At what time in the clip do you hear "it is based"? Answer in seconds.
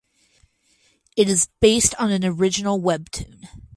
1.15-1.93